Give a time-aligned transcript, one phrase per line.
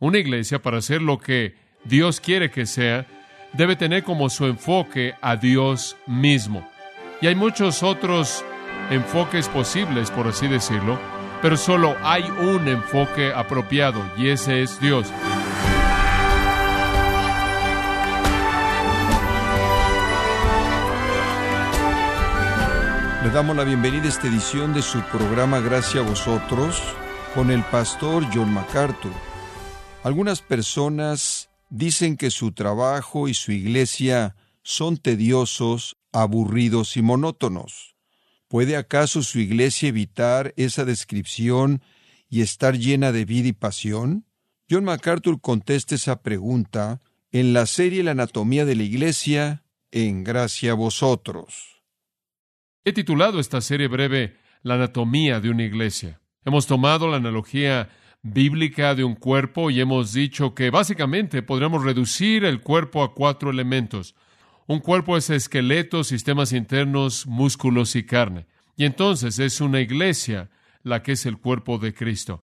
[0.00, 1.54] Una iglesia, para ser lo que
[1.84, 3.06] Dios quiere que sea,
[3.52, 6.66] debe tener como su enfoque a Dios mismo.
[7.20, 8.42] Y hay muchos otros
[8.88, 10.98] enfoques posibles, por así decirlo,
[11.42, 15.12] pero solo hay un enfoque apropiado y ese es Dios.
[23.22, 26.82] Le damos la bienvenida a esta edición de su programa Gracias a vosotros
[27.34, 29.29] con el pastor John MacArthur.
[30.02, 37.96] Algunas personas dicen que su trabajo y su iglesia son tediosos, aburridos y monótonos.
[38.48, 41.82] ¿Puede acaso su iglesia evitar esa descripción
[42.30, 44.24] y estar llena de vida y pasión?
[44.70, 50.72] John MacArthur contesta esa pregunta en la serie La anatomía de la iglesia en Gracia
[50.72, 51.82] a vosotros.
[52.84, 56.22] He titulado esta serie breve La anatomía de una iglesia.
[56.46, 57.90] Hemos tomado la analogía
[58.22, 63.50] bíblica de un cuerpo y hemos dicho que básicamente podríamos reducir el cuerpo a cuatro
[63.50, 64.14] elementos.
[64.66, 68.46] Un cuerpo es esqueleto, sistemas internos, músculos y carne.
[68.76, 70.50] Y entonces es una iglesia
[70.82, 72.40] la que es el cuerpo de Cristo.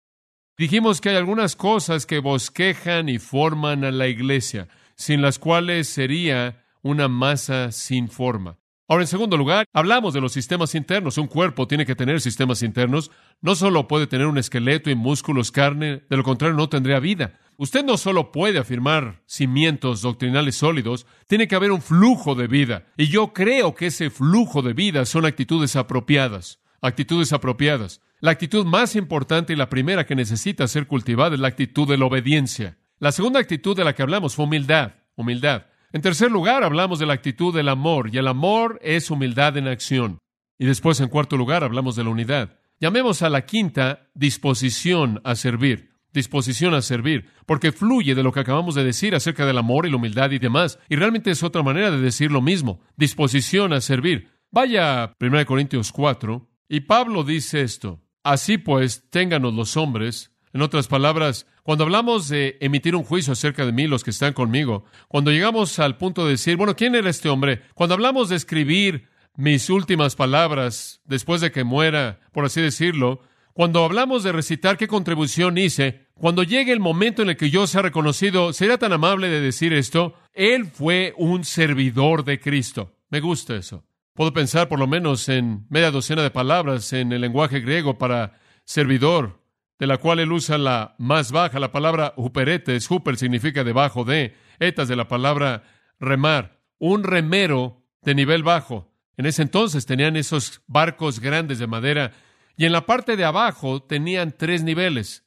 [0.58, 5.88] Dijimos que hay algunas cosas que bosquejan y forman a la iglesia, sin las cuales
[5.88, 8.58] sería una masa sin forma.
[8.90, 11.18] Ahora, en segundo lugar, hablamos de los sistemas internos.
[11.18, 13.12] Un cuerpo tiene que tener sistemas internos.
[13.42, 17.34] No solo puede tener un esqueleto y músculos, carne, de lo contrario no tendría vida.
[17.58, 22.86] Usted no solo puede afirmar cimientos doctrinales sólidos, tiene que haber un flujo de vida.
[22.96, 26.60] Y yo creo que ese flujo de vida son actitudes apropiadas.
[26.82, 28.00] Actitudes apropiadas.
[28.22, 31.98] La actitud más importante y la primera que necesita ser cultivada es la actitud de
[31.98, 32.78] la obediencia.
[33.00, 34.94] La segunda actitud de la que hablamos fue humildad.
[35.16, 35.66] Humildad.
[35.94, 39.68] En tercer lugar, hablamos de la actitud del amor, y el amor es humildad en
[39.68, 40.20] acción.
[40.60, 42.60] Y después, en cuarto lugar, hablamos de la unidad.
[42.80, 45.92] Llamemos a la quinta disposición a servir.
[46.14, 49.90] Disposición a servir, porque fluye de lo que acabamos de decir acerca del amor y
[49.90, 50.80] la humildad y demás.
[50.90, 52.82] Y realmente es otra manera de decir lo mismo.
[52.96, 54.30] Disposición a servir.
[54.52, 58.02] Vaya a 1 Corintios 4, y Pablo dice esto.
[58.24, 60.37] Así pues, ténganos los hombres.
[60.54, 64.34] En otras palabras, cuando hablamos de emitir un juicio acerca de mí, los que están
[64.34, 67.62] conmigo, cuando llegamos al punto de decir, bueno, ¿quién era este hombre?
[67.74, 73.22] Cuando hablamos de escribir mis últimas palabras después de que muera, por así decirlo,
[73.54, 77.68] cuando hablamos de recitar qué contribución hice, cuando llegue el momento en el que yo
[77.68, 82.94] sea reconocido, sería tan amable de decir esto, él fue un servidor de Cristo.
[83.10, 83.84] Me gusta eso.
[84.14, 88.40] Puedo pensar por lo menos en media docena de palabras en el lenguaje griego para
[88.66, 89.40] servidor,
[89.80, 94.36] de la cual él usa la más baja, la palabra huperetes, huper significa debajo de,
[94.60, 95.64] etas de la palabra
[96.00, 98.92] remar, un remero de nivel bajo.
[99.18, 102.12] En ese entonces tenían esos barcos grandes de madera
[102.56, 105.26] y en la parte de abajo tenían tres niveles,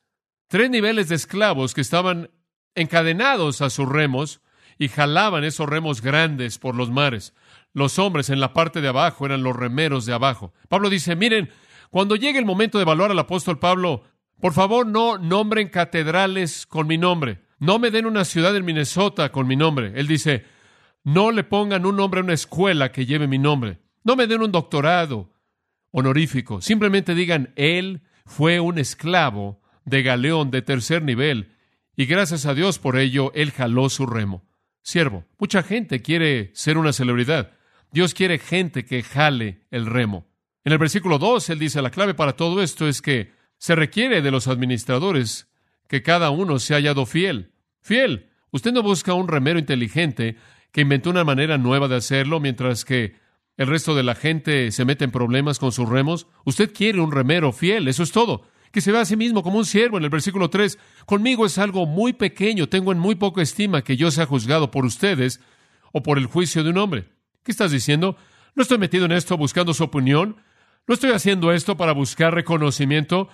[0.48, 2.30] tres niveles de esclavos que estaban
[2.74, 4.40] encadenados a sus remos
[4.78, 7.34] y jalaban esos remos grandes por los mares.
[7.72, 10.52] Los hombres en la parte de abajo eran los remeros de abajo.
[10.68, 11.50] Pablo dice, miren,
[11.90, 14.04] cuando llegue el momento de evaluar al apóstol Pablo,
[14.40, 17.40] por favor, no nombren catedrales con mi nombre.
[17.58, 19.92] No me den una ciudad en Minnesota con mi nombre.
[19.96, 20.44] Él dice,
[21.04, 23.78] no le pongan un nombre a una escuela que lleve mi nombre.
[24.02, 25.30] No me den un doctorado
[25.90, 26.60] honorífico.
[26.60, 31.54] Simplemente digan, él fue un esclavo de galeón de tercer nivel
[31.96, 34.42] y gracias a Dios por ello, él jaló su remo.
[34.82, 37.52] Siervo, mucha gente quiere ser una celebridad.
[37.92, 40.26] Dios quiere gente que jale el remo.
[40.64, 44.22] En el versículo 2, él dice, la clave para todo esto es que se requiere
[44.22, 45.46] de los administradores
[45.86, 47.52] que cada uno se ha hallado fiel.
[47.82, 48.30] Fiel.
[48.52, 50.36] Usted no busca un remero inteligente
[50.72, 53.16] que inventó una manera nueva de hacerlo mientras que
[53.58, 56.26] el resto de la gente se mete en problemas con sus remos.
[56.46, 58.46] Usted quiere un remero fiel, eso es todo.
[58.72, 60.78] Que se vea a sí mismo como un siervo en el versículo 3.
[61.04, 64.86] Conmigo es algo muy pequeño, tengo en muy poca estima que yo sea juzgado por
[64.86, 65.38] ustedes
[65.92, 67.08] o por el juicio de un hombre.
[67.42, 68.16] ¿Qué estás diciendo?
[68.54, 70.36] No estoy metido en esto buscando su opinión.
[70.86, 73.28] No estoy haciendo esto para buscar reconocimiento.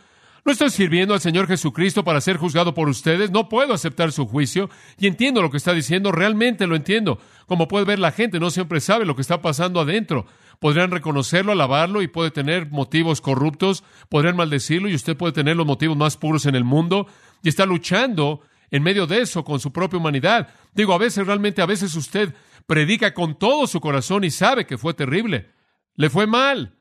[0.46, 3.32] No estoy sirviendo al Señor Jesucristo para ser juzgado por ustedes.
[3.32, 4.70] No puedo aceptar su juicio.
[4.96, 6.12] Y entiendo lo que está diciendo.
[6.12, 7.18] Realmente lo entiendo.
[7.46, 10.24] Como puede ver, la gente no siempre sabe lo que está pasando adentro.
[10.60, 13.82] Podrían reconocerlo, alabarlo y puede tener motivos corruptos.
[14.08, 17.08] Podrían maldecirlo y usted puede tener los motivos más puros en el mundo.
[17.42, 18.40] Y está luchando
[18.70, 20.50] en medio de eso con su propia humanidad.
[20.74, 22.32] Digo, a veces realmente, a veces usted
[22.68, 25.50] predica con todo su corazón y sabe que fue terrible.
[25.96, 26.75] Le fue mal.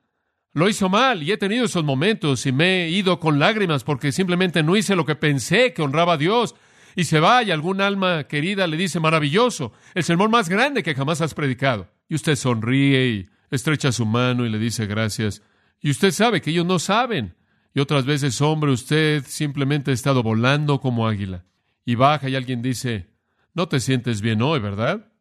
[0.56, 4.14] Lo hizo mal y he tenido esos momentos y me he ido con lágrimas porque
[4.14, 6.56] simplemente no hice lo que pensé que honraba a Dios.
[6.96, 10.96] Y se va y algún alma querida le dice, maravilloso, el sermón más grande que
[10.96, 11.90] jamás has predicado.
[12.08, 15.42] Y usted sonríe y estrecha su mano y le dice gracias.
[15.82, 17.36] Y usted sabe que ellos no saben.
[17.74, 21.44] Y otras veces, hombre, usted simplemente ha estado volando como águila.
[21.84, 23.10] y baja y alguien dice,
[23.54, 25.12] no te sientes bien hoy, ¿verdad?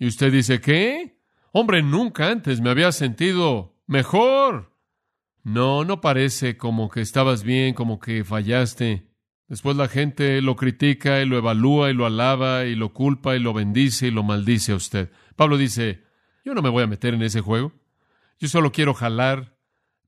[0.00, 1.16] Y usted dice, ¿qué?
[1.52, 4.69] Hombre, nunca antes me había sentido mejor.
[5.42, 9.10] No, no parece como que estabas bien, como que fallaste.
[9.48, 13.40] Después la gente lo critica y lo evalúa y lo alaba y lo culpa y
[13.40, 15.10] lo bendice y lo maldice a usted.
[15.34, 16.04] Pablo dice,
[16.44, 17.72] yo no me voy a meter en ese juego.
[18.38, 19.56] Yo solo quiero jalar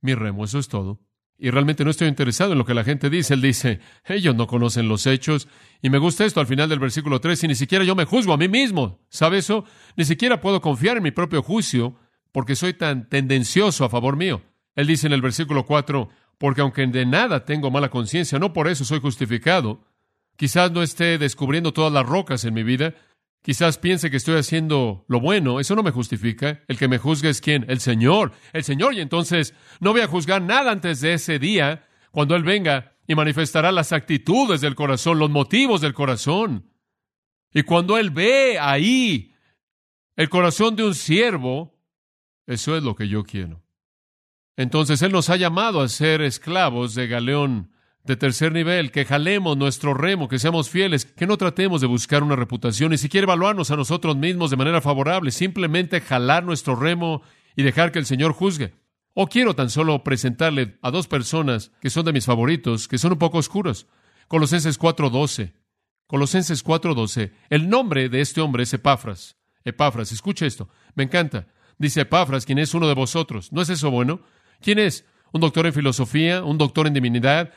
[0.00, 1.00] mi remo, eso es todo.
[1.38, 3.34] Y realmente no estoy interesado en lo que la gente dice.
[3.34, 5.48] Él dice, ellos no conocen los hechos.
[5.80, 8.32] Y me gusta esto al final del versículo 3, y ni siquiera yo me juzgo
[8.32, 9.04] a mí mismo.
[9.08, 9.64] ¿Sabe eso?
[9.96, 11.96] Ni siquiera puedo confiar en mi propio juicio
[12.30, 14.40] porque soy tan tendencioso a favor mío.
[14.74, 16.08] Él dice en el versículo 4,
[16.38, 19.84] porque aunque de nada tengo mala conciencia, no por eso soy justificado.
[20.36, 22.94] Quizás no esté descubriendo todas las rocas en mi vida,
[23.42, 26.62] quizás piense que estoy haciendo lo bueno, eso no me justifica.
[26.68, 27.66] El que me juzga es quién?
[27.68, 31.86] El Señor, el Señor, y entonces no voy a juzgar nada antes de ese día,
[32.10, 36.70] cuando Él venga y manifestará las actitudes del corazón, los motivos del corazón.
[37.52, 39.34] Y cuando Él ve ahí
[40.16, 41.78] el corazón de un siervo,
[42.46, 43.61] eso es lo que yo quiero.
[44.56, 47.70] Entonces Él nos ha llamado a ser esclavos de galeón
[48.04, 52.22] de tercer nivel, que jalemos nuestro remo, que seamos fieles, que no tratemos de buscar
[52.22, 57.22] una reputación, ni siquiera evaluarnos a nosotros mismos de manera favorable, simplemente jalar nuestro remo
[57.54, 58.74] y dejar que el Señor juzgue.
[59.14, 63.12] O quiero tan solo presentarle a dos personas que son de mis favoritos, que son
[63.12, 63.86] un poco oscuros.
[64.26, 65.52] Colosenses 4:12.
[66.06, 67.32] Colosenses 4:12.
[67.50, 69.36] El nombre de este hombre es Epafras.
[69.64, 71.46] Epafras, escuche esto, me encanta.
[71.78, 73.52] Dice Epafras, quien es uno de vosotros.
[73.52, 74.22] ¿No es eso bueno?
[74.62, 75.04] ¿Quién es?
[75.32, 76.44] ¿Un doctor en filosofía?
[76.44, 77.52] ¿Un doctor en divinidad?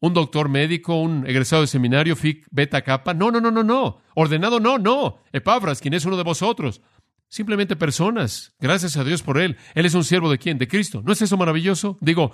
[0.00, 1.00] ¿Un doctor médico?
[1.00, 2.16] ¿Un egresado de seminario?
[2.16, 3.14] ¿FIC beta kappa?
[3.14, 3.98] No, no, no, no, no.
[4.14, 5.18] Ordenado, no, no.
[5.32, 6.82] Epafras, quien es uno de vosotros.
[7.28, 8.54] Simplemente personas.
[8.60, 9.56] Gracias a Dios por él.
[9.74, 10.58] Él es un siervo de quién?
[10.58, 11.02] De Cristo.
[11.04, 11.98] ¿No es eso maravilloso?
[12.00, 12.32] Digo,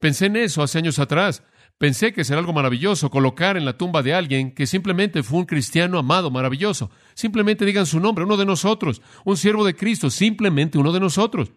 [0.00, 1.42] pensé en eso hace años atrás.
[1.78, 5.46] Pensé que será algo maravilloso colocar en la tumba de alguien que simplemente fue un
[5.46, 6.90] cristiano amado, maravilloso.
[7.14, 11.52] Simplemente digan su nombre, uno de nosotros, un siervo de Cristo, simplemente uno de nosotros.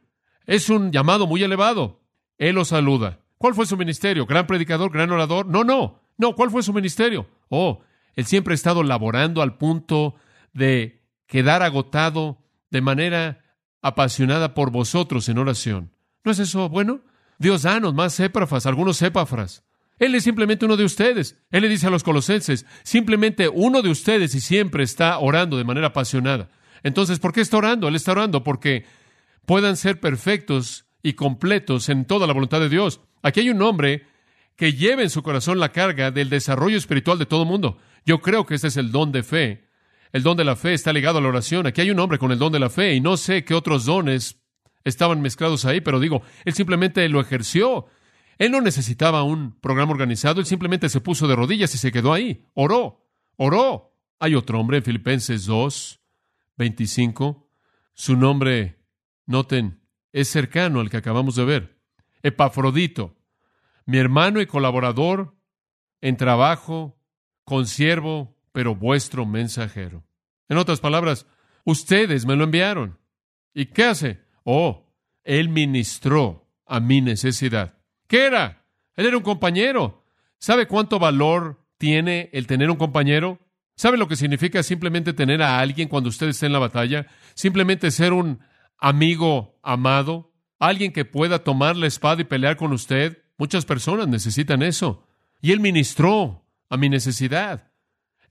[0.46, 2.02] Es un llamado muy elevado.
[2.38, 3.20] Él los saluda.
[3.38, 4.26] ¿Cuál fue su ministerio?
[4.26, 4.92] ¿Gran predicador?
[4.92, 5.46] ¿Gran orador?
[5.48, 6.00] No, no.
[6.18, 7.28] No, ¿cuál fue su ministerio?
[7.50, 7.82] Oh,
[8.16, 10.16] él siempre ha estado laborando al punto
[10.54, 12.40] de quedar agotado
[12.72, 13.44] de manera
[13.82, 15.92] apasionada por vosotros en oración.
[16.24, 17.02] ¿No es eso bueno?
[17.38, 19.64] Dios danos más épafras, algunos épafras.
[20.00, 21.38] Él es simplemente uno de ustedes.
[21.52, 25.64] Él le dice a los colosenses, simplemente uno de ustedes y siempre está orando de
[25.64, 26.50] manera apasionada.
[26.84, 27.88] Entonces, ¿por qué está orando?
[27.88, 28.86] Él está orando porque
[29.46, 33.02] puedan ser perfectos y completos en toda la voluntad de Dios.
[33.22, 34.08] Aquí hay un hombre
[34.56, 37.78] que lleva en su corazón la carga del desarrollo espiritual de todo el mundo.
[38.06, 39.68] Yo creo que ese es el don de fe.
[40.12, 41.68] El don de la fe está ligado a la oración.
[41.68, 43.86] Aquí hay un hombre con el don de la fe y no sé qué otros
[43.86, 44.40] dones
[44.84, 47.88] estaban mezclados ahí, pero digo, él simplemente lo ejerció.
[48.38, 52.14] Él no necesitaba un programa organizado, él simplemente se puso de rodillas y se quedó
[52.14, 52.46] ahí.
[52.54, 53.06] Oró,
[53.36, 53.94] oró.
[54.20, 56.00] Hay otro hombre en Filipenses 2,
[56.58, 57.50] 25.
[57.94, 58.85] Su nombre
[59.26, 59.82] Noten,
[60.12, 61.80] es cercano al que acabamos de ver.
[62.24, 63.16] Epafrodito,
[63.86, 65.36] mi hermano y colaborador
[66.02, 67.00] en trabajo,
[67.44, 70.04] consiervo, pero vuestro mensajero.
[70.48, 71.26] En otras palabras,
[71.64, 73.00] ustedes me lo enviaron.
[73.54, 74.22] ¿Y qué hace?
[74.44, 74.86] Oh,
[75.24, 77.78] él ministró a mi necesidad.
[78.08, 78.66] ¿Qué era?
[78.96, 80.06] Él era un compañero.
[80.38, 83.40] ¿Sabe cuánto valor tiene el tener un compañero?
[83.76, 87.08] ¿Sabe lo que significa simplemente tener a alguien cuando usted está en la batalla?
[87.34, 88.40] Simplemente ser un
[88.78, 93.24] amigo amado, alguien que pueda tomar la espada y pelear con usted.
[93.38, 95.06] Muchas personas necesitan eso.
[95.42, 97.72] Y Él ministró a mi necesidad.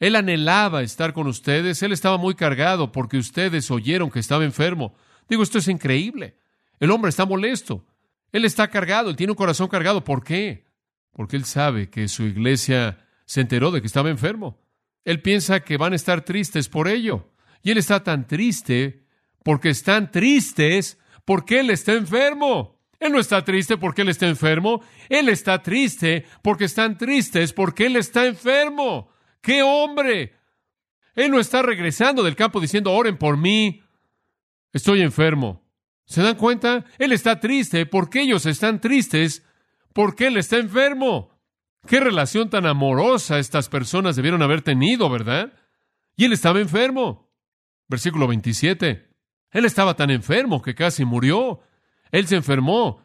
[0.01, 1.83] Él anhelaba estar con ustedes.
[1.83, 4.95] Él estaba muy cargado porque ustedes oyeron que estaba enfermo.
[5.29, 6.37] Digo, esto es increíble.
[6.81, 7.87] El hombre está molesto.
[8.33, 9.11] Él está cargado.
[9.11, 10.05] Él tiene un corazón cargado.
[10.05, 10.67] ¿Por qué?
[11.13, 14.61] Porque él sabe que su iglesia se enteró de que estaba enfermo.
[15.05, 17.31] Él piensa que van a estar tristes por ello.
[17.63, 19.03] Y él está tan triste
[19.45, 22.81] porque están tristes porque Él está enfermo.
[22.99, 24.83] Él no está triste porque Él está enfermo.
[25.09, 29.11] Él está triste porque están tristes porque Él está enfermo.
[29.41, 30.35] ¡Qué hombre!
[31.15, 33.83] Él no está regresando del campo diciendo, oren por mí.
[34.73, 35.63] Estoy enfermo.
[36.07, 36.85] ¿Se dan cuenta?
[36.99, 39.45] Él está triste porque ellos están tristes
[39.93, 41.31] porque Él está enfermo.
[41.87, 45.53] Qué relación tan amorosa estas personas debieron haber tenido, ¿verdad?
[46.17, 47.31] Y Él estaba enfermo.
[47.89, 49.13] Versículo 27.
[49.54, 51.61] Él estaba tan enfermo que casi murió.
[52.11, 53.00] Él se enfermó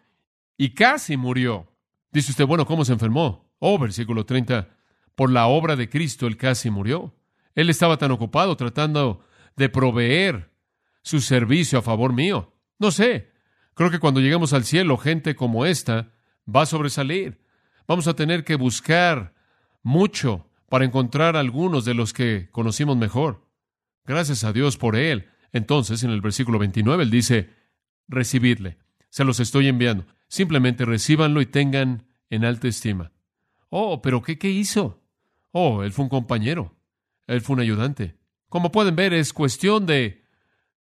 [0.58, 1.72] y casi murió.
[2.12, 3.54] Dice usted, bueno, ¿cómo se enfermó?
[3.60, 4.68] Oh, versículo 30.
[5.16, 7.16] Por la obra de Cristo él casi murió.
[7.54, 9.24] Él estaba tan ocupado tratando
[9.56, 10.52] de proveer
[11.04, 12.52] su servicio a favor mío.
[12.80, 13.32] No sé.
[13.76, 16.14] Creo que cuando lleguemos al cielo, gente como esta
[16.54, 17.46] va a sobresalir.
[17.88, 19.36] Vamos a tener que buscar
[19.84, 23.48] mucho para encontrar algunos de los que conocimos mejor.
[24.04, 25.30] Gracias a Dios por él.
[25.52, 27.50] Entonces, en el versículo 29, él dice,
[28.08, 28.78] recibidle,
[29.10, 30.06] se los estoy enviando.
[30.28, 33.12] Simplemente recíbanlo y tengan en alta estima.
[33.70, 35.02] Oh, pero ¿qué, qué hizo?
[35.52, 36.76] Oh, él fue un compañero.
[37.28, 38.16] Él fue un ayudante.
[38.48, 40.24] Como pueden ver, es cuestión de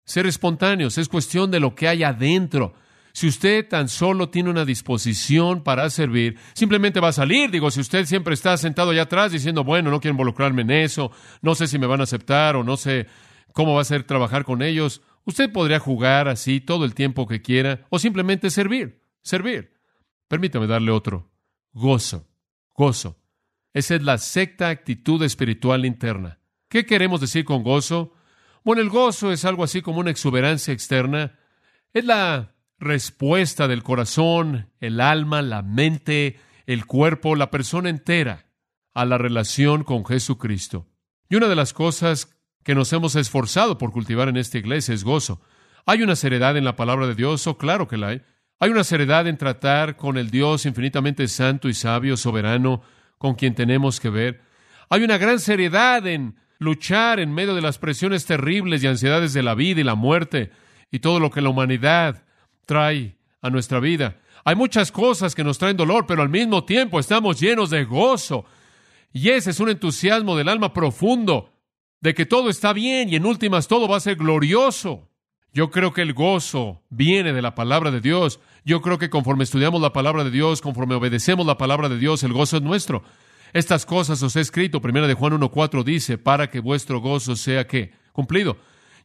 [0.03, 2.73] ser espontáneos, es cuestión de lo que hay adentro.
[3.13, 7.49] Si usted tan solo tiene una disposición para servir, simplemente va a salir.
[7.49, 11.11] Digo, si usted siempre está sentado allá atrás diciendo, bueno, no quiero involucrarme en eso,
[11.41, 13.07] no sé si me van a aceptar o no sé
[13.55, 17.41] cómo va a ser trabajar con ellos, usted podría jugar así todo el tiempo que
[17.41, 19.73] quiera o simplemente servir, servir.
[20.27, 21.31] Permítame darle otro.
[21.71, 22.27] Gozo,
[22.73, 23.17] gozo.
[23.73, 26.39] Esa es la secta actitud espiritual interna.
[26.67, 28.13] ¿Qué queremos decir con gozo?
[28.65, 31.39] Bueno, el gozo es algo así como una exuberancia externa.
[31.93, 38.47] Es la respuesta del corazón, el alma, la mente, el cuerpo, la persona entera
[38.93, 40.87] a la relación con Jesucristo.
[41.29, 42.34] Y una de las cosas
[42.65, 45.39] que nos hemos esforzado por cultivar en esta iglesia es gozo.
[45.85, 47.45] ¿Hay una seriedad en la palabra de Dios?
[47.45, 48.21] Oh, claro que la hay.
[48.59, 52.81] Hay una seriedad en tratar con el Dios infinitamente santo y sabio, soberano,
[53.19, 54.41] con quien tenemos que ver.
[54.89, 59.43] Hay una gran seriedad en luchar en medio de las presiones terribles y ansiedades de
[59.43, 60.49] la vida y la muerte
[60.89, 62.23] y todo lo que la humanidad
[62.65, 64.17] trae a nuestra vida.
[64.43, 68.45] Hay muchas cosas que nos traen dolor, pero al mismo tiempo estamos llenos de gozo.
[69.13, 71.54] Y ese es un entusiasmo del alma profundo,
[72.05, 75.09] de que todo está bien y en últimas todo va a ser glorioso.
[75.51, 78.39] Yo creo que el gozo viene de la palabra de Dios.
[78.63, 82.21] Yo creo que conforme estudiamos la palabra de Dios, conforme obedecemos la palabra de Dios,
[82.21, 83.01] el gozo es nuestro.
[83.53, 87.65] Estas cosas os he escrito, primera de Juan 1.4 dice, para que vuestro gozo sea
[87.65, 88.57] que cumplido.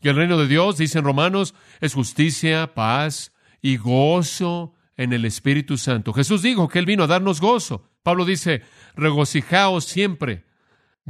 [0.03, 5.79] Y el reino de Dios, dicen Romanos, es justicia, paz, y gozo en el Espíritu
[5.79, 6.13] Santo.
[6.13, 7.89] Jesús dijo que Él vino a darnos gozo.
[8.03, 8.61] Pablo dice,
[8.95, 10.50] regocijaos siempre.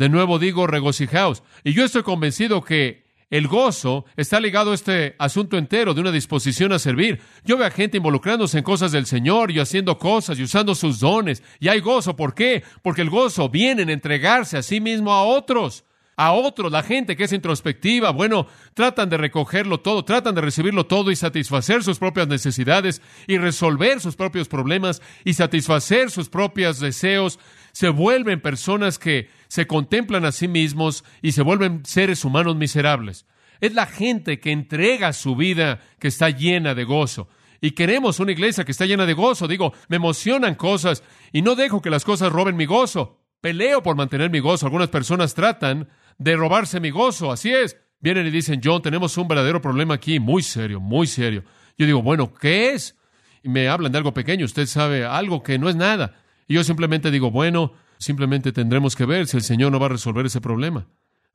[0.00, 1.42] De nuevo digo, regocijaos.
[1.62, 6.10] Y yo estoy convencido que el gozo está ligado a este asunto entero de una
[6.10, 7.20] disposición a servir.
[7.44, 11.00] Yo veo a gente involucrándose en cosas del Señor y haciendo cosas y usando sus
[11.00, 11.42] dones.
[11.58, 12.16] Y hay gozo.
[12.16, 12.64] ¿Por qué?
[12.80, 15.84] Porque el gozo viene en entregarse a sí mismo a otros
[16.20, 20.84] a otros, la gente que es introspectiva, bueno, tratan de recogerlo todo, tratan de recibirlo
[20.84, 26.78] todo y satisfacer sus propias necesidades y resolver sus propios problemas y satisfacer sus propios
[26.78, 27.38] deseos,
[27.72, 33.26] se vuelven personas que se contemplan a sí mismos y se vuelven seres humanos miserables.
[33.60, 37.28] Es la gente que entrega su vida que está llena de gozo.
[37.60, 39.48] Y queremos una iglesia que está llena de gozo.
[39.48, 41.02] Digo, me emocionan cosas
[41.32, 43.18] y no dejo que las cosas roben mi gozo.
[43.40, 44.66] Peleo por mantener mi gozo.
[44.66, 47.32] Algunas personas tratan de robarse mi gozo.
[47.32, 47.76] Así es.
[47.98, 51.42] Vienen y dicen, John, tenemos un verdadero problema aquí, muy serio, muy serio.
[51.76, 52.96] Yo digo, bueno, ¿qué es?
[53.42, 56.14] Y me hablan de algo pequeño, usted sabe, algo que no es nada.
[56.46, 59.90] Y yo simplemente digo, bueno, simplemente tendremos que ver si el Señor no va a
[59.90, 60.88] resolver ese problema.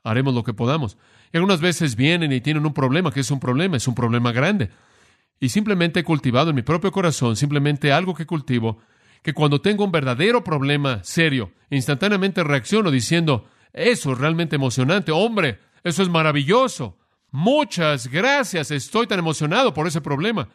[0.04, 0.98] Haremos lo que podamos.
[1.32, 4.32] Y algunas veces vienen y tienen un problema, que es un problema, es un problema
[4.32, 4.72] grande.
[5.40, 8.80] Y simplemente he cultivado en mi propio corazón, simplemente algo que cultivo,
[9.22, 15.12] que cuando tengo un verdadero problema serio, instantáneamente reacciono diciendo, eso es realmente emocionante.
[15.12, 16.98] Hombre, eso es maravilloso.
[17.32, 18.72] Muchas gracias.
[18.72, 20.50] Estoy tan emocionado por ese problema.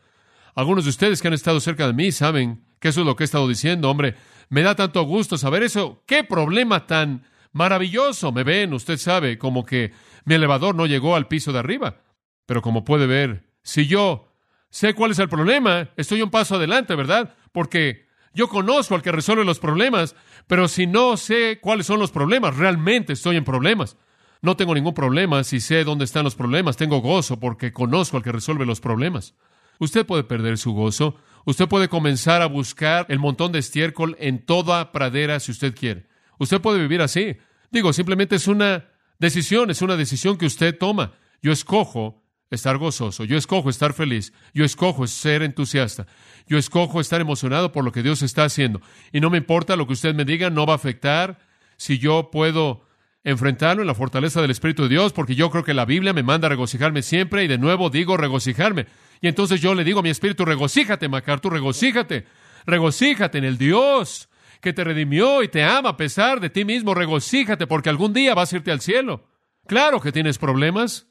[0.54, 3.24] Algunos de ustedes que han estado cerca de mí saben que eso es lo que
[3.24, 3.90] he estado diciendo.
[3.90, 4.16] Hombre,
[4.50, 6.02] me da tanto gusto saber eso.
[6.06, 8.32] ¿Qué problema tan maravilloso?
[8.32, 9.92] Me ven, usted sabe, como que
[10.24, 12.02] mi elevador no llegó al piso de arriba.
[12.46, 14.28] Pero como puede ver, si yo
[14.68, 17.34] sé cuál es el problema, estoy un paso adelante, ¿verdad?
[17.52, 20.16] Porque yo conozco al que resuelve los problemas,
[20.48, 23.96] pero si no sé cuáles son los problemas, realmente estoy en problemas.
[24.42, 26.76] No tengo ningún problema si sé dónde están los problemas.
[26.76, 29.34] Tengo gozo porque conozco al que resuelve los problemas.
[29.78, 31.16] Usted puede perder su gozo.
[31.44, 36.06] Usted puede comenzar a buscar el montón de estiércol en toda pradera si usted quiere.
[36.38, 37.36] Usted puede vivir así.
[37.70, 41.12] Digo, simplemente es una decisión, es una decisión que usted toma.
[41.42, 46.06] Yo escojo estar gozoso, yo escojo estar feliz, yo escojo ser entusiasta,
[46.48, 48.80] yo escojo estar emocionado por lo que Dios está haciendo.
[49.12, 51.38] Y no me importa lo que usted me diga, no va a afectar
[51.76, 52.84] si yo puedo
[53.24, 56.22] enfrentarlo en la fortaleza del Espíritu de Dios, porque yo creo que la Biblia me
[56.22, 58.86] manda a regocijarme siempre y de nuevo digo regocijarme.
[59.20, 62.26] Y entonces yo le digo a mi espíritu, regocíjate, MacArthur, regocíjate,
[62.66, 64.28] regocíjate en el Dios
[64.60, 68.34] que te redimió y te ama a pesar de ti mismo, regocíjate porque algún día
[68.34, 69.26] vas a irte al cielo.
[69.66, 71.08] Claro que tienes problemas,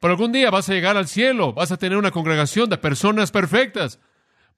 [0.00, 3.30] pero algún día vas a llegar al cielo, vas a tener una congregación de personas
[3.30, 4.00] perfectas,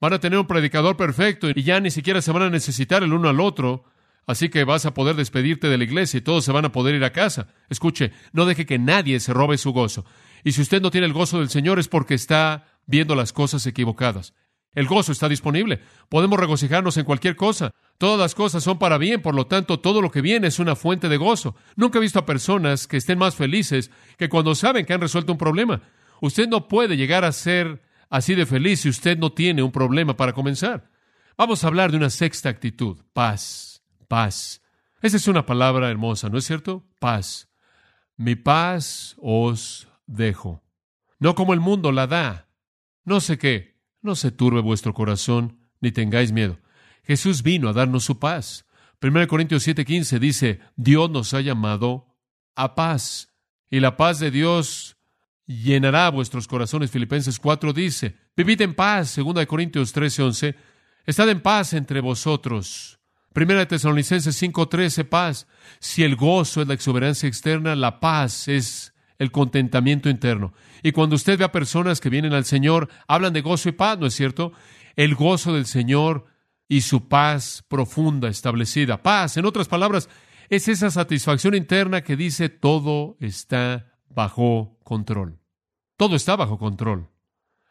[0.01, 3.13] van a tener un predicador perfecto y ya ni siquiera se van a necesitar el
[3.13, 3.85] uno al otro,
[4.27, 6.95] así que vas a poder despedirte de la iglesia y todos se van a poder
[6.95, 7.49] ir a casa.
[7.69, 10.05] Escuche, no deje que nadie se robe su gozo.
[10.45, 13.67] Y si usted no tiene el gozo del Señor es porque está viendo las cosas
[13.67, 14.35] equivocadas.
[14.73, 15.81] El gozo está disponible.
[16.09, 17.73] Podemos regocijarnos en cualquier cosa.
[17.99, 20.77] Todas las cosas son para bien, por lo tanto, todo lo que viene es una
[20.77, 21.57] fuente de gozo.
[21.77, 25.33] Nunca he visto a personas que estén más felices que cuando saben que han resuelto
[25.33, 25.83] un problema.
[26.21, 30.17] Usted no puede llegar a ser así de feliz si usted no tiene un problema
[30.17, 30.89] para comenzar.
[31.37, 33.70] Vamos a hablar de una sexta actitud, paz,
[34.11, 34.61] paz.
[35.03, 36.85] Esa es una palabra hermosa, ¿no es cierto?
[36.99, 37.49] Paz.
[38.17, 40.63] Mi paz os dejo.
[41.21, 42.49] No como el mundo la da.
[43.05, 43.81] No sé qué.
[44.03, 46.59] No se turbe vuestro corazón, ni tengáis miedo.
[47.05, 48.67] Jesús vino a darnos su paz.
[49.01, 52.19] 1 Corintios 7:15 dice, Dios nos ha llamado
[52.57, 53.33] a paz.
[53.71, 54.97] Y la paz de Dios
[55.47, 56.91] llenará vuestros corazones.
[56.91, 59.17] Filipenses 4 dice, vivid en paz.
[59.17, 60.57] 2 Corintios 13:11,
[61.07, 63.00] estad en paz entre vosotros.
[63.33, 65.47] Primera de Tesalonicenses 5:13, paz.
[65.79, 70.53] Si el gozo es la exuberancia externa, la paz es el contentamiento interno.
[70.83, 73.99] Y cuando usted ve a personas que vienen al Señor, hablan de gozo y paz,
[73.99, 74.53] ¿no es cierto?
[74.97, 76.27] El gozo del Señor
[76.67, 79.03] y su paz profunda, establecida.
[79.03, 80.09] Paz, en otras palabras,
[80.49, 85.39] es esa satisfacción interna que dice todo está bajo control.
[85.97, 87.09] Todo está bajo control.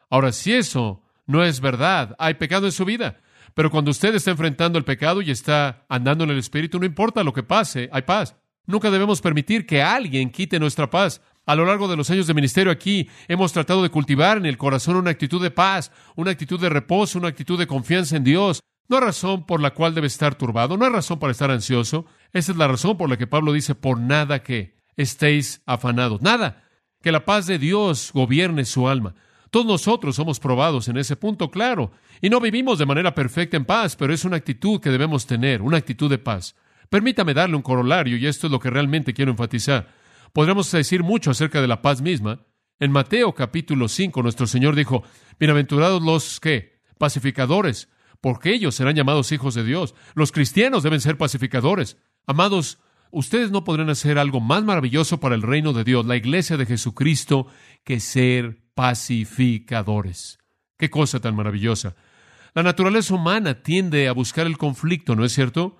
[0.08, 3.20] Ahora, si eso no es verdad, hay pecado en su vida.
[3.54, 7.24] Pero cuando usted está enfrentando el pecado y está andando en el Espíritu, no importa
[7.24, 8.36] lo que pase, hay paz.
[8.66, 11.20] Nunca debemos permitir que alguien quite nuestra paz.
[11.46, 14.58] A lo largo de los años de ministerio aquí hemos tratado de cultivar en el
[14.58, 18.60] corazón una actitud de paz, una actitud de reposo, una actitud de confianza en Dios.
[18.88, 22.06] No hay razón por la cual debe estar turbado, no hay razón para estar ansioso.
[22.32, 26.22] Esa es la razón por la que Pablo dice, por nada que estéis afanados.
[26.22, 26.64] Nada.
[27.02, 29.14] Que la paz de Dios gobierne su alma.
[29.50, 31.90] Todos nosotros somos probados en ese punto, claro.
[32.20, 35.60] Y no vivimos de manera perfecta en paz, pero es una actitud que debemos tener,
[35.60, 36.54] una actitud de paz.
[36.88, 39.88] Permítame darle un corolario, y esto es lo que realmente quiero enfatizar.
[40.32, 42.46] Podríamos decir mucho acerca de la paz misma.
[42.78, 45.02] En Mateo capítulo 5, nuestro Señor dijo,
[45.38, 47.88] Bienaventurados los que, pacificadores,
[48.20, 49.94] porque ellos serán llamados hijos de Dios.
[50.14, 51.96] Los cristianos deben ser pacificadores.
[52.26, 52.78] Amados,
[53.10, 56.66] ustedes no podrán hacer algo más maravilloso para el reino de Dios, la iglesia de
[56.66, 57.48] Jesucristo,
[57.84, 60.38] que ser pacificadores.
[60.78, 61.96] Qué cosa tan maravillosa.
[62.54, 65.76] La naturaleza humana tiende a buscar el conflicto, ¿no es cierto?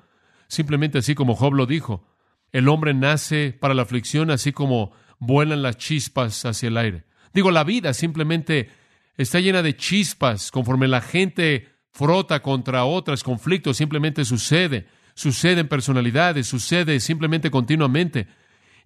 [0.48, 2.06] Simplemente así como Job lo dijo.
[2.52, 7.04] El hombre nace para la aflicción así como vuelan las chispas hacia el aire.
[7.32, 8.68] Digo, la vida simplemente
[9.16, 15.68] está llena de chispas conforme la gente frota contra otras, conflictos simplemente sucede, sucede en
[15.68, 18.28] personalidades, sucede simplemente continuamente.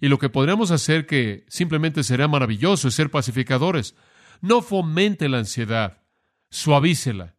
[0.05, 3.95] Y lo que podríamos hacer que simplemente será maravilloso es ser pacificadores.
[4.43, 6.03] No fomente la ansiedad,
[6.51, 7.37] suavícela.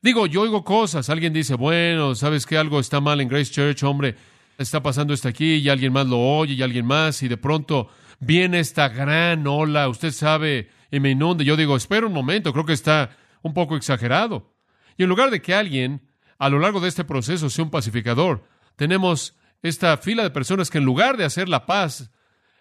[0.00, 3.82] Digo, yo oigo cosas, alguien dice, bueno, ¿sabes que algo está mal en Grace Church,
[3.82, 4.16] hombre?
[4.56, 7.90] está pasando esto aquí y alguien más lo oye y alguien más y de pronto
[8.18, 11.44] viene esta gran ola, usted sabe, y me inunde.
[11.44, 14.54] Yo digo, espera un momento, creo que está un poco exagerado.
[14.96, 16.00] Y en lugar de que alguien
[16.38, 20.78] a lo largo de este proceso sea un pacificador, tenemos esta fila de personas que
[20.78, 22.10] en lugar de hacer la paz,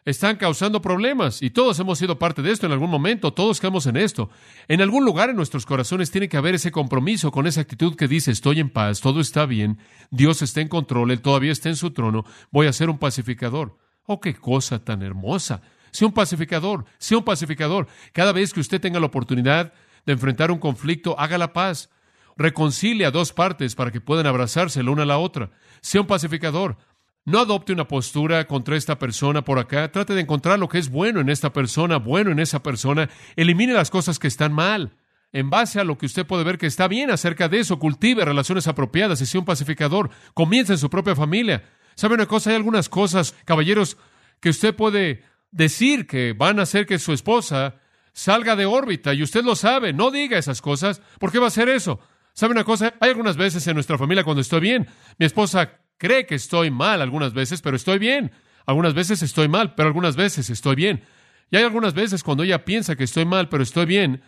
[0.06, 3.86] están causando problemas y todos hemos sido parte de esto en algún momento, todos quedamos
[3.88, 4.30] en esto.
[4.68, 8.08] En algún lugar en nuestros corazones tiene que haber ese compromiso con esa actitud que
[8.08, 9.80] dice estoy en paz, todo está bien,
[10.12, 13.78] Dios está en control, Él todavía está en su trono, voy a ser un pacificador.
[14.06, 15.62] Oh, qué cosa tan hermosa.
[15.92, 17.88] Sea un pacificador, sea un pacificador.
[18.12, 19.74] Cada vez que usted tenga la oportunidad
[20.06, 21.90] de enfrentar un conflicto, haga la paz.
[22.36, 25.52] Reconcilie a dos partes para que puedan abrazarse la una a la otra.
[25.82, 26.78] Sea un pacificador.
[27.26, 29.90] No adopte una postura contra esta persona por acá.
[29.92, 33.10] Trate de encontrar lo que es bueno en esta persona, bueno en esa persona.
[33.38, 34.98] Elimine las cosas que están mal.
[35.32, 38.26] En base a lo que usted puede ver que está bien acerca de eso, cultive
[38.26, 40.10] relaciones apropiadas y sea un pacificador.
[40.34, 41.64] Comience en su propia familia.
[41.96, 42.50] ¿Sabe una cosa?
[42.50, 43.98] Hay algunas cosas, caballeros,
[44.42, 47.76] que usted puede decir que van a hacer que su esposa
[48.12, 49.94] salga de órbita y usted lo sabe.
[49.94, 51.02] No diga esas cosas.
[51.20, 52.02] ¿Por qué va a hacer eso?
[52.34, 52.94] ¿Sabe una cosa?
[53.00, 57.02] Hay algunas veces en nuestra familia cuando estoy bien, mi esposa cree que estoy mal
[57.02, 58.32] algunas veces, pero estoy bien.
[58.66, 61.04] Algunas veces estoy mal, pero algunas veces estoy bien.
[61.52, 64.22] Y hay algunas veces cuando ella piensa que estoy mal, pero estoy bien.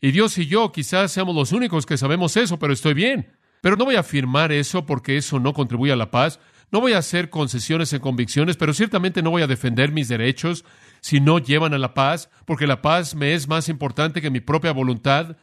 [0.00, 3.32] Y Dios y yo quizás seamos los únicos que sabemos eso, pero estoy bien.
[3.60, 6.38] Pero no voy a afirmar eso porque eso no contribuye a la paz.
[6.70, 10.64] No voy a hacer concesiones en convicciones, pero ciertamente no voy a defender mis derechos
[11.00, 14.40] si no llevan a la paz, porque la paz me es más importante que mi
[14.40, 15.36] propia voluntad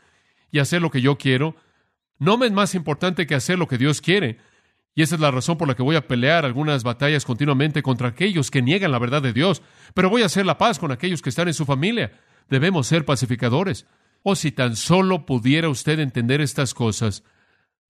[0.52, 1.56] y hacer lo que yo quiero.
[2.20, 4.38] No me es más importante que hacer lo que Dios quiere.
[4.96, 8.08] Y esa es la razón por la que voy a pelear algunas batallas continuamente contra
[8.08, 9.62] aquellos que niegan la verdad de Dios.
[9.94, 12.18] Pero voy a hacer la paz con aquellos que están en su familia.
[12.50, 13.86] Debemos ser pacificadores.
[14.24, 17.24] Oh, si tan solo pudiera usted entender estas cosas,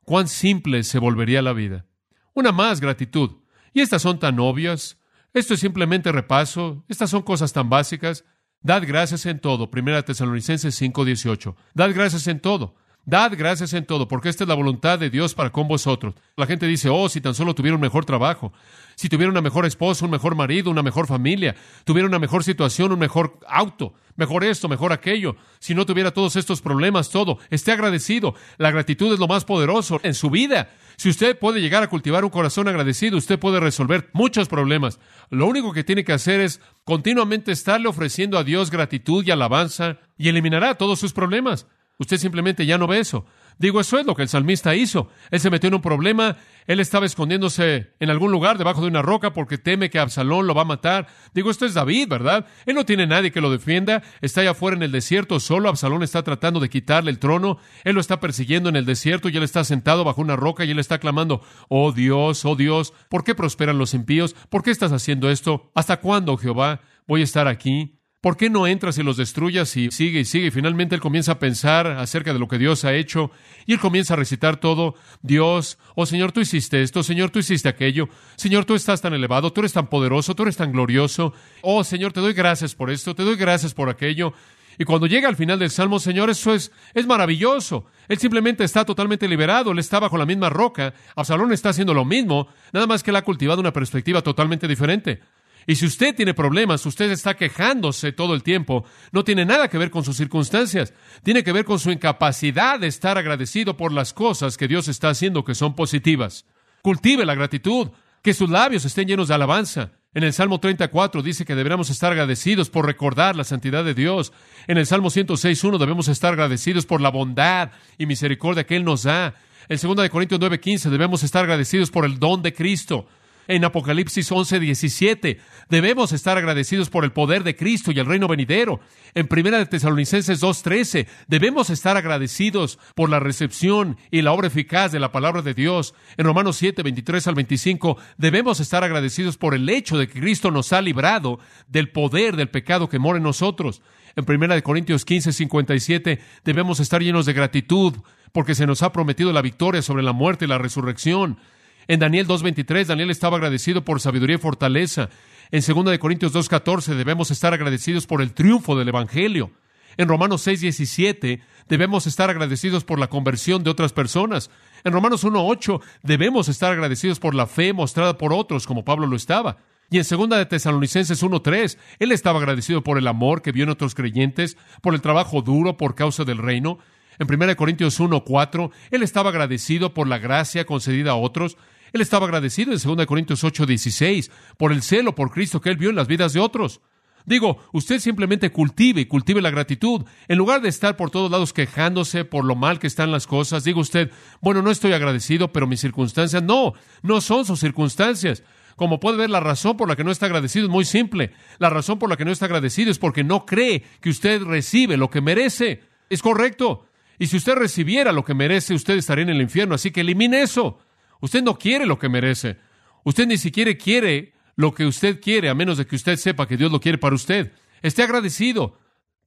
[0.03, 1.85] cuán simple se volvería la vida.
[2.33, 3.37] Una más, gratitud.
[3.71, 4.99] Y estas son tan obvias.
[5.31, 6.83] Esto es simplemente repaso.
[6.87, 8.25] Estas son cosas tan básicas.
[8.61, 9.69] Dad gracias en todo.
[9.69, 11.55] Primera Tesalonicenses 5:18.
[11.75, 12.75] Dad gracias en todo.
[13.07, 16.15] Dad gracias en todo, porque esta es la voluntad de Dios para con vosotros.
[16.35, 18.51] La gente dice, oh, si tan solo tuviera un mejor trabajo,
[18.95, 22.91] si tuviera una mejor esposa, un mejor marido, una mejor familia, tuviera una mejor situación,
[22.91, 27.71] un mejor auto, mejor esto, mejor aquello, si no tuviera todos estos problemas, todo, esté
[27.71, 28.33] agradecido.
[28.57, 30.69] La gratitud es lo más poderoso en su vida.
[30.97, 34.99] Si usted puede llegar a cultivar un corazón agradecido, usted puede resolver muchos problemas.
[35.29, 39.99] Lo único que tiene que hacer es continuamente estarle ofreciendo a Dios gratitud y alabanza
[40.17, 41.67] y eliminará todos sus problemas.
[41.97, 43.25] Usted simplemente ya no ve eso.
[43.57, 45.09] Digo, eso es lo que el salmista hizo.
[45.31, 46.35] Él se metió en un problema,
[46.67, 50.53] él estaba escondiéndose en algún lugar debajo de una roca porque teme que Absalón lo
[50.53, 51.07] va a matar.
[51.33, 52.47] Digo, esto es David, ¿verdad?
[52.65, 56.03] Él no tiene nadie que lo defienda, está allá afuera en el desierto, solo Absalón
[56.03, 59.43] está tratando de quitarle el trono, él lo está persiguiendo en el desierto y él
[59.43, 63.35] está sentado bajo una roca y él está clamando, oh Dios, oh Dios, ¿por qué
[63.35, 64.35] prosperan los impíos?
[64.49, 65.71] ¿Por qué estás haciendo esto?
[65.75, 68.01] ¿Hasta cuándo, Jehová, voy a estar aquí?
[68.25, 70.47] ¿Por qué no entras y los destruyas y sigue y sigue?
[70.47, 73.29] Y finalmente él comienza a pensar acerca de lo que Dios ha hecho
[73.67, 74.95] y él comienza a recitar todo.
[75.21, 78.09] Dios, oh Señor, tú hiciste esto, Señor, tú hiciste aquello.
[78.35, 81.33] Señor, tú estás tan elevado, tú eres tan poderoso, tú eres tan glorioso.
[81.61, 84.33] Oh Señor, te doy gracias por esto, te doy gracias por aquello.
[84.79, 87.85] Y cuando llega al final del Salmo, Señor, eso es, es maravilloso.
[88.07, 90.95] Él simplemente está totalmente liberado, él está bajo la misma roca.
[91.15, 95.21] Absalón está haciendo lo mismo, nada más que él ha cultivado una perspectiva totalmente diferente.
[95.67, 99.77] Y si usted tiene problemas, usted está quejándose todo el tiempo, no tiene nada que
[99.77, 104.13] ver con sus circunstancias, tiene que ver con su incapacidad de estar agradecido por las
[104.13, 106.45] cosas que Dios está haciendo que son positivas.
[106.81, 107.89] Cultive la gratitud,
[108.21, 109.91] que sus labios estén llenos de alabanza.
[110.13, 114.31] En el Salmo 34 dice que deberíamos estar agradecidos por recordar la santidad de Dios.
[114.67, 119.03] En el Salmo 106.1 debemos estar agradecidos por la bondad y misericordia que Él nos
[119.03, 119.33] da.
[119.67, 123.07] En 2 de Corintios 9.15 debemos estar agradecidos por el don de Cristo
[123.47, 125.39] en Apocalipsis 11, 17.
[125.69, 128.79] Debemos estar agradecidos por el poder de Cristo y el reino venidero.
[129.13, 131.07] En Primera de Tesalonicenses 2, 13.
[131.27, 135.93] Debemos estar agradecidos por la recepción y la obra eficaz de la palabra de Dios.
[136.17, 137.97] En Romanos 7, 23 al 25.
[138.17, 142.49] Debemos estar agradecidos por el hecho de que Cristo nos ha librado del poder del
[142.49, 143.81] pecado que mora en nosotros.
[144.15, 146.19] En Primera de Corintios 15, 57.
[146.43, 147.93] Debemos estar llenos de gratitud
[148.31, 151.37] porque se nos ha prometido la victoria sobre la muerte y la resurrección.
[151.87, 155.09] En Daniel 2.23, Daniel estaba agradecido por sabiduría y fortaleza.
[155.51, 159.51] En 2 de Corintios 2.14 debemos estar agradecidos por el triunfo del Evangelio.
[159.97, 164.49] En Romanos 6.17 debemos estar agradecidos por la conversión de otras personas.
[164.83, 169.15] En Romanos 1.8 debemos estar agradecidos por la fe mostrada por otros, como Pablo lo
[169.15, 169.57] estaba.
[169.89, 173.69] Y en 2 de Tesalonicenses 1.3, él estaba agradecido por el amor que vio en
[173.69, 176.79] otros creyentes, por el trabajo duro por causa del reino.
[177.19, 181.55] En 1 Corintios 1.4, él estaba agradecido por la gracia concedida a otros.
[181.93, 185.77] Él estaba agradecido en 2 Corintios 8, 16 por el celo por Cristo que él
[185.77, 186.81] vio en las vidas de otros.
[187.25, 190.03] Digo, usted simplemente cultive y cultive la gratitud.
[190.27, 193.63] En lugar de estar por todos lados quejándose por lo mal que están las cosas,
[193.63, 198.43] diga usted, bueno, no estoy agradecido, pero mis circunstancias no, no son sus circunstancias.
[198.75, 201.31] Como puede ver, la razón por la que no está agradecido es muy simple.
[201.57, 204.97] La razón por la que no está agradecido es porque no cree que usted recibe
[204.97, 205.81] lo que merece.
[206.09, 206.85] Es correcto.
[207.17, 209.75] Y si usted recibiera lo que merece, usted estaría en el infierno.
[209.75, 210.77] Así que elimine eso.
[211.25, 212.59] Usted no quiere lo que merece.
[213.03, 216.55] Usted ni siquiera quiere lo que usted quiere, a menos de que usted sepa que
[216.55, 217.51] Dios lo quiere para usted.
[217.81, 218.77] Esté agradecido.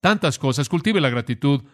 [0.00, 0.68] Tantas cosas.
[0.68, 1.64] Cultive la gratitud.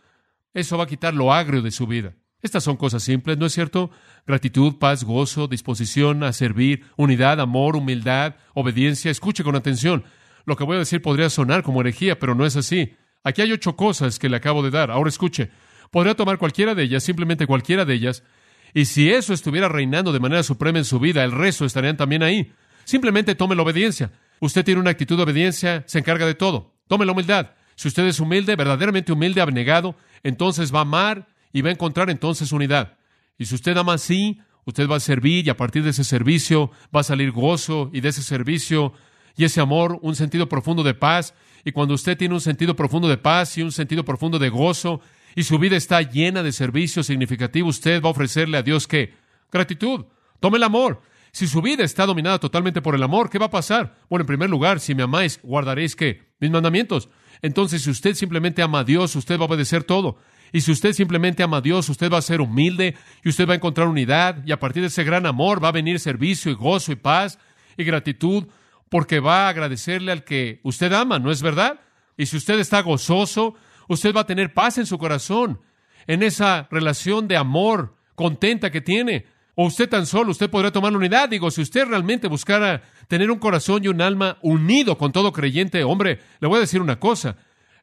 [0.54, 2.14] Eso va a quitar lo agrio de su vida.
[2.40, 3.90] Estas son cosas simples, ¿no es cierto?
[4.26, 9.10] Gratitud, paz, gozo, disposición a servir, unidad, amor, humildad, obediencia.
[9.10, 10.04] Escuche con atención.
[10.46, 12.94] Lo que voy a decir podría sonar como herejía, pero no es así.
[13.24, 14.90] Aquí hay ocho cosas que le acabo de dar.
[14.90, 15.50] Ahora escuche.
[15.90, 18.24] Podría tomar cualquiera de ellas, simplemente cualquiera de ellas,
[18.74, 22.24] y si eso estuviera reinando de manera suprema en su vida, el resto estarían también
[22.24, 22.52] ahí.
[22.84, 24.10] Simplemente tome la obediencia.
[24.40, 26.74] Usted tiene una actitud de obediencia, se encarga de todo.
[26.88, 27.52] Tome la humildad.
[27.76, 32.10] Si usted es humilde, verdaderamente humilde, abnegado, entonces va a amar y va a encontrar
[32.10, 32.98] entonces unidad.
[33.38, 36.72] Y si usted ama así, usted va a servir y a partir de ese servicio
[36.94, 38.92] va a salir gozo y de ese servicio
[39.36, 41.34] y ese amor un sentido profundo de paz.
[41.64, 45.00] Y cuando usted tiene un sentido profundo de paz y un sentido profundo de gozo
[45.34, 49.14] y su vida está llena de servicio significativo, usted va a ofrecerle a Dios qué?
[49.50, 50.06] Gratitud.
[50.40, 51.00] Tome el amor.
[51.32, 53.96] Si su vida está dominada totalmente por el amor, ¿qué va a pasar?
[54.08, 56.22] Bueno, en primer lugar, si me amáis, guardaréis qué?
[56.38, 57.08] Mis mandamientos.
[57.42, 60.16] Entonces, si usted simplemente ama a Dios, usted va a obedecer todo.
[60.52, 62.94] Y si usted simplemente ama a Dios, usted va a ser humilde
[63.24, 65.72] y usted va a encontrar unidad y a partir de ese gran amor va a
[65.72, 67.40] venir servicio y gozo y paz
[67.76, 68.44] y gratitud
[68.88, 71.80] porque va a agradecerle al que usted ama, ¿no es verdad?
[72.16, 73.56] Y si usted está gozoso,
[73.88, 75.60] usted va a tener paz en su corazón,
[76.06, 79.26] en esa relación de amor contenta que tiene.
[79.56, 81.28] O usted tan solo, usted podrá tomar unidad.
[81.28, 85.84] Digo, si usted realmente buscara tener un corazón y un alma unido con todo creyente,
[85.84, 87.36] hombre, le voy a decir una cosa.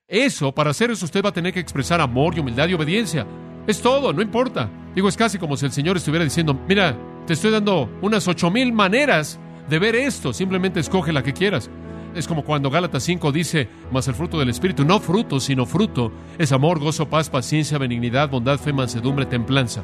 [0.08, 3.26] Eso, para hacer eso, usted va a tener que expresar amor y humildad y obediencia.
[3.68, 4.70] Es todo, no importa.
[4.94, 8.52] Digo, es casi como si el Señor estuviera diciendo, mira, te estoy dando unas ocho
[8.52, 11.70] mil maneras de ver esto, simplemente escoge la que quieras.
[12.16, 16.12] Es como cuando Gálatas 5 dice, más el fruto del Espíritu, no fruto, sino fruto,
[16.38, 19.84] es amor, gozo, paz, paciencia, benignidad, bondad, fe, mansedumbre, templanza.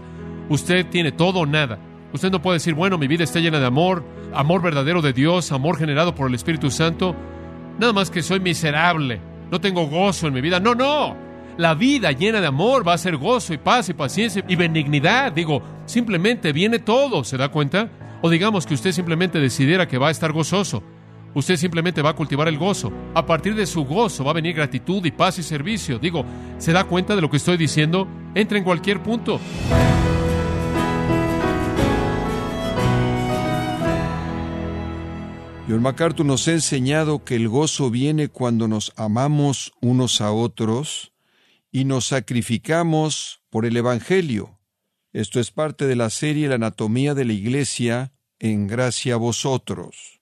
[0.49, 1.79] Usted tiene todo o nada.
[2.11, 5.51] Usted no puede decir, bueno, mi vida está llena de amor, amor verdadero de Dios,
[5.51, 7.15] amor generado por el Espíritu Santo.
[7.79, 10.59] Nada más que soy miserable, no tengo gozo en mi vida.
[10.59, 11.15] No, no.
[11.57, 15.31] La vida llena de amor va a ser gozo y paz y paciencia y benignidad.
[15.31, 17.89] Digo, simplemente viene todo, ¿se da cuenta?
[18.21, 20.83] O digamos que usted simplemente decidiera que va a estar gozoso.
[21.37, 22.91] Usted simplemente va a cultivar el gozo.
[23.13, 25.99] A partir de su gozo va a venir gratitud y paz y servicio.
[25.99, 26.25] Digo,
[26.57, 28.07] ¿se da cuenta de lo que estoy diciendo?
[28.33, 29.39] Entra en cualquier punto.
[35.69, 41.13] John MacArthur nos ha enseñado que el gozo viene cuando nos amamos unos a otros
[41.71, 44.57] y nos sacrificamos por el Evangelio.
[45.13, 50.16] Esto es parte de la serie La anatomía de la Iglesia en gracia a vosotros.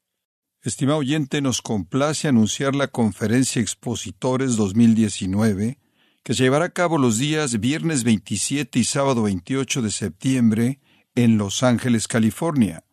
[0.66, 5.78] Estimado oyente, nos complace anunciar la conferencia Expositores 2019,
[6.24, 10.80] que se llevará a cabo los días viernes 27 y sábado 28 de septiembre
[11.14, 12.84] en Los Ángeles, California.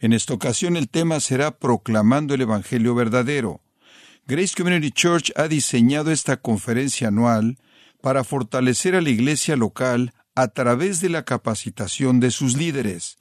[0.00, 3.60] En esta ocasión el tema será Proclamando el Evangelio verdadero.
[4.26, 7.56] Grace Community Church ha diseñado esta conferencia anual
[8.00, 13.16] para fortalecer a la iglesia local a través de la capacitación de sus líderes.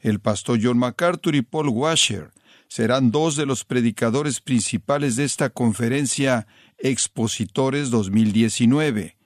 [0.00, 2.30] El pastor John MacArthur y Paul Washer
[2.76, 9.16] serán dos de los predicadores principales de esta conferencia Expositores 2019.